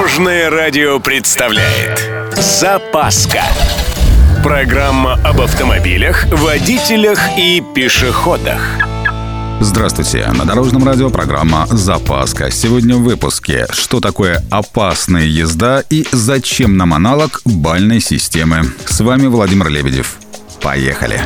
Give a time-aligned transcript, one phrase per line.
[0.00, 3.42] Дорожное радио представляет Запаска
[4.42, 8.62] Программа об автомобилях, водителях и пешеходах
[9.60, 10.26] Здравствуйте!
[10.28, 12.50] На Дорожном радио программа «Запаска».
[12.50, 18.62] Сегодня в выпуске «Что такое опасная езда» и «Зачем нам аналог бальной системы».
[18.86, 20.16] С вами Владимир Лебедев.
[20.62, 21.20] Поехали!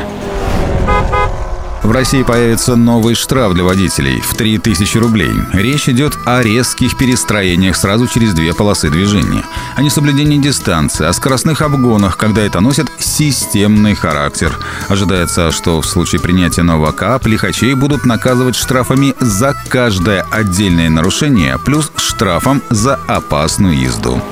[1.85, 5.31] В России появится новый штраф для водителей в 3000 рублей.
[5.53, 9.45] Речь идет о резких перестроениях сразу через две полосы движения,
[9.77, 14.59] о несоблюдении дистанции, о скоростных обгонах, когда это носит системный характер.
[14.89, 21.59] Ожидается, что в случае принятия нового КАП лихачей будут наказывать штрафами за каждое отдельное нарушение,
[21.59, 24.23] плюс штрафом за опасную езду.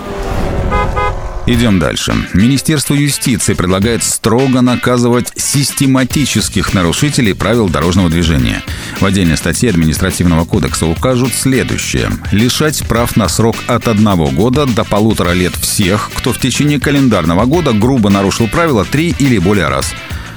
[1.53, 2.15] Идем дальше.
[2.33, 8.63] Министерство юстиции предлагает строго наказывать систематических нарушителей правил дорожного движения.
[9.01, 12.11] В отдельной статье административного кодекса укажут следующее.
[12.31, 17.45] Лишать прав на срок от одного года до полутора лет всех, кто в течение календарного
[17.45, 19.93] года грубо нарушил правила три или более раз.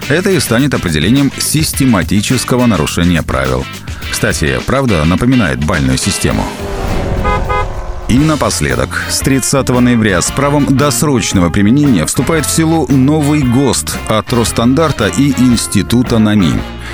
[0.09, 3.66] Это и станет определением систематического нарушения правил.
[4.11, 6.45] Кстати, правда напоминает бальную систему.
[8.16, 14.31] И напоследок, с 30 ноября с правом досрочного применения вступает в силу новый ГОСТ от
[14.31, 16.53] Росстандарта и Института НАМИ.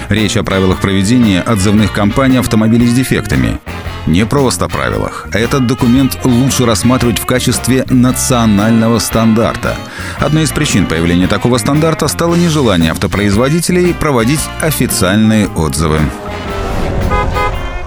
[0.10, 3.60] Речь о правилах проведения отзывных кампаний автомобилей с дефектами.
[4.08, 5.28] Не просто правилах.
[5.32, 9.76] Этот документ лучше рассматривать в качестве национального стандарта.
[10.18, 16.00] Одной из причин появления такого стандарта стало нежелание автопроизводителей проводить официальные отзывы.